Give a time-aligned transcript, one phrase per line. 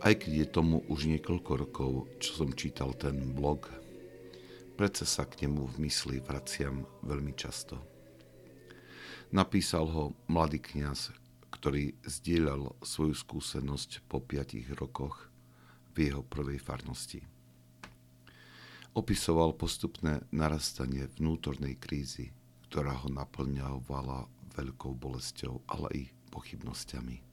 [0.00, 3.68] Aj keď je tomu už niekoľko rokov, čo som čítal ten blog,
[4.80, 7.76] predsa sa k nemu v mysli vraciam veľmi často.
[9.28, 11.12] Napísal ho mladý kňaz,
[11.52, 15.28] ktorý zdieľal svoju skúsenosť po piatich rokoch
[15.92, 17.20] v jeho prvej farnosti.
[18.96, 22.32] Opisoval postupné narastanie vnútornej krízy,
[22.72, 24.24] ktorá ho naplňovala
[24.56, 27.29] veľkou bolesťou, ale i pochybnosťami.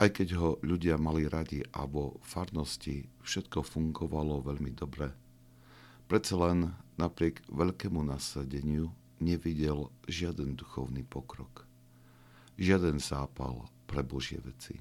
[0.00, 5.12] Aj keď ho ľudia mali radi a vo farnosti všetko fungovalo veľmi dobre,
[6.08, 8.88] predsa len napriek veľkému nasadeniu
[9.20, 11.68] nevidel žiaden duchovný pokrok,
[12.56, 14.80] žiaden zápal pre Božie veci.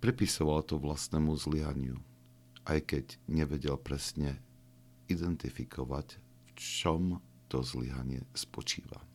[0.00, 2.00] Prepisoval to vlastnému zlyhaniu,
[2.64, 4.40] aj keď nevedel presne
[5.12, 7.20] identifikovať, v čom
[7.52, 9.11] to zlyhanie spočíva.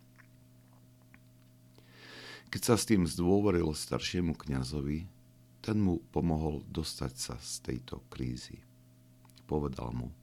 [2.48, 5.04] Keď sa s tým zdôvoril staršiemu kňazovi,
[5.60, 8.64] ten mu pomohol dostať sa z tejto krízy.
[9.44, 10.16] Povedal mu,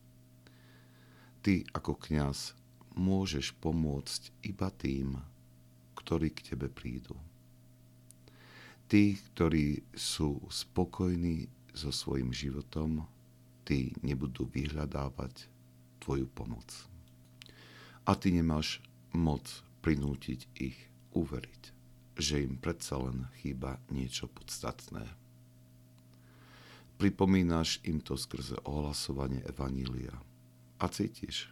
[1.45, 2.57] ty ako kňaz
[2.97, 5.21] môžeš pomôcť iba tým,
[6.01, 7.13] ktorí k tebe prídu.
[8.89, 11.45] Tí, ktorí sú spokojní
[11.77, 13.05] so svojim životom,
[13.69, 15.45] tí nebudú vyhľadávať
[16.01, 16.69] tvoju pomoc.
[18.09, 18.81] A ty nemáš
[19.13, 19.45] moc
[19.85, 20.77] prinútiť ich
[21.13, 21.74] uveriť
[22.15, 25.03] že im predsa len chýba niečo podstatné.
[26.95, 30.15] Pripomínaš im to skrze ohlasovanie Evanília
[30.79, 31.51] a cítiš,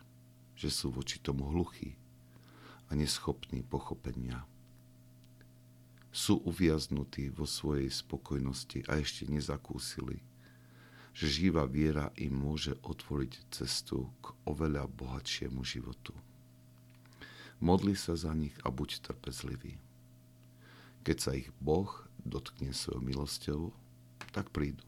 [0.55, 1.99] že sú voči tomu hluchí
[2.87, 4.47] a neschopní pochopenia.
[6.15, 10.23] Sú uviaznutí vo svojej spokojnosti a ešte nezakúsili,
[11.13, 16.15] že živá viera im môže otvoriť cestu k oveľa bohatšiemu životu.
[17.59, 19.77] Modli sa za nich a buď trpezlivý.
[21.03, 21.91] Keď sa ich Boh
[22.23, 23.63] dotkne svojou milosťou,
[24.31, 24.87] tak prídu.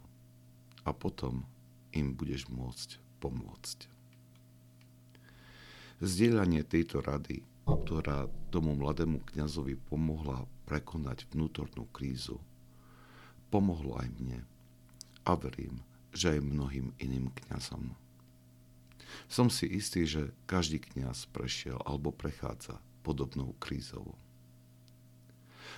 [0.87, 1.43] A potom
[1.91, 3.91] im budeš môcť pomôcť.
[5.99, 12.39] Zdieľanie tejto rady, ktorá tomu mladému kňazovi pomohla prekonať vnútornú krízu,
[13.49, 14.41] pomohlo aj mne
[15.25, 15.81] a verím,
[16.15, 17.95] že aj mnohým iným kňazom.
[19.31, 24.19] Som si istý, že každý kňaz prešiel alebo prechádza podobnou krízou.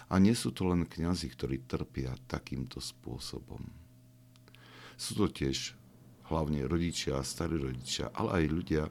[0.06, 3.58] A nie sú to len kňazi, ktorí trpia takýmto spôsobom.
[4.94, 5.74] Sú to tiež
[6.30, 8.84] hlavne rodičia a starí rodičia, ale aj ľudia,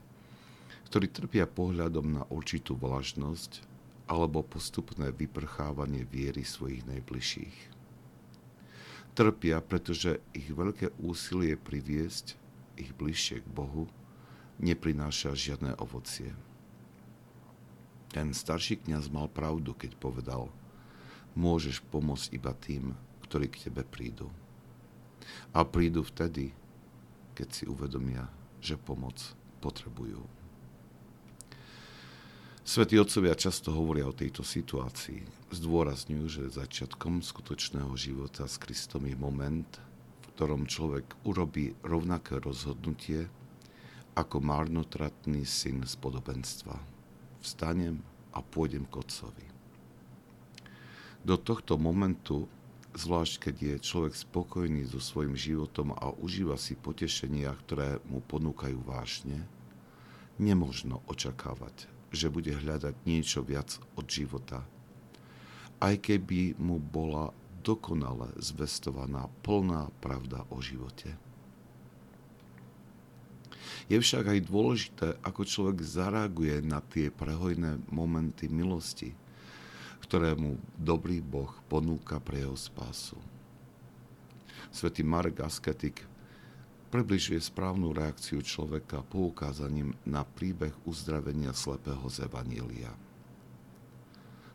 [0.92, 3.64] ktorí trpia pohľadom na určitú vlažnosť
[4.12, 7.58] alebo postupné vyprchávanie viery svojich najbližších.
[9.16, 12.36] Trpia, pretože ich veľké úsilie priviesť
[12.76, 13.88] ich bližšie k Bohu
[14.60, 16.36] neprináša žiadne ovocie.
[18.12, 20.52] Ten starší kňaz mal pravdu, keď povedal–
[21.36, 22.96] môžeš pomôcť iba tým,
[23.28, 24.32] ktorí k tebe prídu.
[25.52, 26.56] A prídu vtedy,
[27.36, 28.32] keď si uvedomia,
[28.64, 29.20] že pomoc
[29.60, 30.24] potrebujú.
[32.66, 35.22] Svetí otcovia často hovoria o tejto situácii.
[35.54, 43.30] Zdôrazňujú, že začiatkom skutočného života s Kristom je moment, v ktorom človek urobí rovnaké rozhodnutie
[44.18, 46.74] ako marnotratný syn z podobenstva.
[47.46, 48.02] Vstanem
[48.34, 49.55] a pôjdem k otcovi
[51.26, 52.46] do tohto momentu,
[52.94, 58.78] zvlášť keď je človek spokojný so svojím životom a užíva si potešenia, ktoré mu ponúkajú
[58.86, 59.42] vážne,
[60.38, 64.62] nemožno očakávať, že bude hľadať niečo viac od života.
[65.82, 67.34] Aj keby mu bola
[67.66, 71.10] dokonale zvestovaná plná pravda o živote.
[73.90, 79.18] Je však aj dôležité, ako človek zareaguje na tie prehojné momenty milosti–
[80.06, 83.18] ktorému dobrý Boh ponúka pre jeho spásu.
[84.70, 86.06] Svetý Marek Asketik
[86.94, 92.94] približuje správnu reakciu človeka poukázaním na príbeh uzdravenia slepého z Evanília.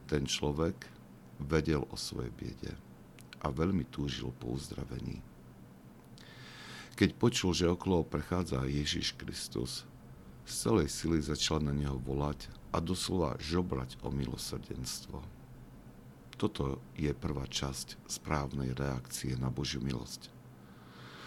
[0.06, 0.86] Ten človek
[1.42, 2.72] vedel o svojej biede
[3.42, 5.18] a veľmi túžil po uzdravení.
[6.94, 9.88] Keď počul, že okolo prechádza Ježiš Kristus,
[10.46, 15.39] z celej sily začal na neho volať a doslova žobrať o milosrdenstvo.
[16.40, 20.32] Toto je prvá časť správnej reakcie na Božiu milosť.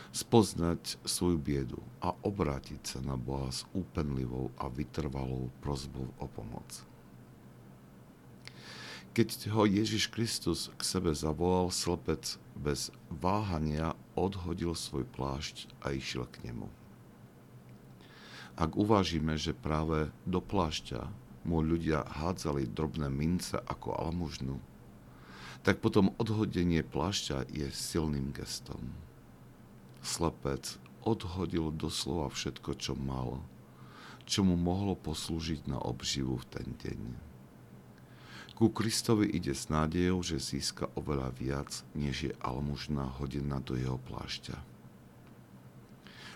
[0.10, 6.66] Spoznať svoju biedu a obrátiť sa na Boha s úpenlivou a vytrvalou prozbou o pomoc.
[9.14, 16.26] Keď ho Ježiš Kristus k sebe zavolal, slepec bez váhania odhodil svoj plášť a išiel
[16.26, 16.66] k nemu.
[18.58, 21.06] Ak uvážime, že práve do plášťa
[21.46, 24.73] mu ľudia hádzali drobné mince ako almužnu,
[25.64, 28.92] tak potom odhodenie plášťa je silným gestom.
[30.04, 30.76] Slepec
[31.08, 33.40] odhodil doslova všetko, čo mal,
[34.28, 37.02] čo mu mohlo poslúžiť na obživu v ten deň.
[38.54, 43.98] Ku Kristovi ide s nádejou, že získa oveľa viac, než je almužná hodená do jeho
[43.98, 44.60] plášťa.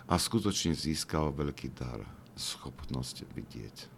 [0.07, 2.07] A skutočne získava veľký dar,
[2.39, 3.91] schopnosť vidieť.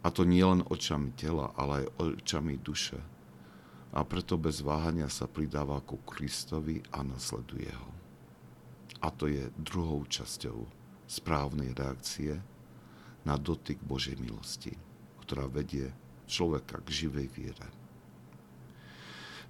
[0.00, 2.96] A to nie len očami tela, ale aj očami duše–
[3.90, 7.90] a preto bez váhania sa pridáva ku Kristovi a nasleduje ho.
[9.02, 10.68] A to je druhou časťou
[11.10, 12.38] správnej reakcie
[13.26, 14.78] na dotyk Božej milosti,
[15.26, 15.90] ktorá vedie
[16.30, 17.68] človeka k živej viere.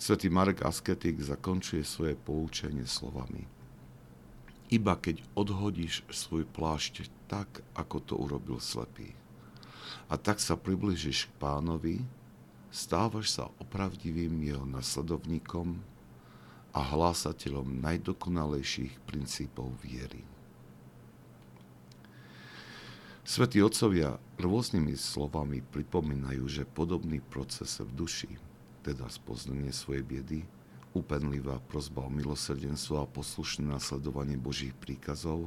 [0.01, 3.45] Svetý Marek Asketik zakončuje svoje poučenie slovami.
[4.73, 9.13] Iba keď odhodíš svoj plášť tak, ako to urobil slepý,
[10.09, 12.01] a tak sa približíš k pánovi,
[12.71, 15.79] stávaš sa opravdivým jeho nasledovníkom
[16.71, 20.23] a hlásateľom najdokonalejších princípov viery.
[23.27, 28.31] Svetí otcovia rôznymi slovami pripomínajú, že podobný proces v duši,
[28.83, 30.41] teda spoznanie svojej biedy,
[30.91, 35.47] úpenlivá prozba o milosrdenstvo a poslušné nasledovanie Božích príkazov,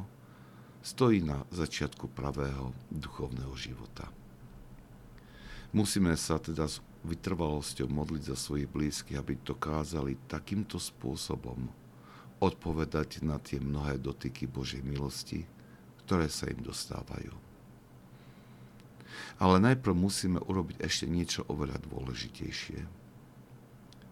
[0.79, 4.07] stojí na začiatku pravého duchovného života.
[5.73, 11.65] Musíme sa teda s vytrvalosťou modliť za svojich blízkych, aby dokázali takýmto spôsobom
[12.37, 15.49] odpovedať na tie mnohé dotyky Božej milosti,
[16.05, 17.33] ktoré sa im dostávajú.
[19.41, 22.85] Ale najprv musíme urobiť ešte niečo oveľa dôležitejšie.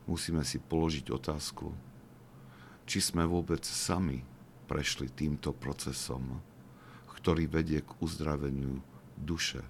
[0.09, 1.69] Musíme si položiť otázku,
[2.89, 4.25] či sme vôbec sami
[4.65, 6.41] prešli týmto procesom,
[7.05, 8.81] ktorý vedie k uzdraveniu
[9.13, 9.61] duše,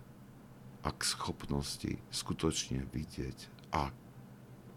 [0.81, 3.37] a k schopnosti skutočne vidieť
[3.73, 3.93] a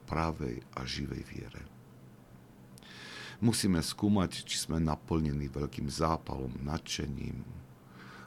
[0.04, 1.62] pravej a živej viere.
[3.40, 7.44] Musíme skúmať, či sme naplnení veľkým zápalom, nadšením,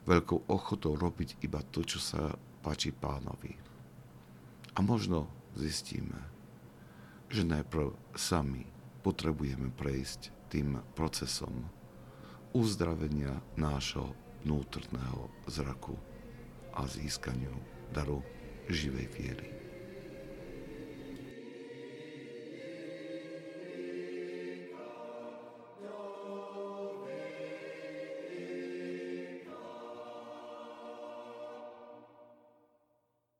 [0.06, 3.56] veľkou ochotou robiť iba to, čo sa páči pánovi.
[4.77, 5.25] A možno
[5.57, 6.18] zistíme,
[7.31, 8.68] že najprv sami
[9.01, 11.65] potrebujeme prejsť tým procesom
[12.56, 14.15] uzdravenia nášho
[14.45, 15.97] vnútorného zraku
[16.77, 17.57] a získaniu
[17.89, 18.21] daru
[18.69, 19.50] živej viery.